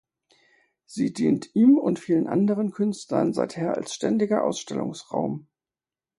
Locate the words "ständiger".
3.93-4.43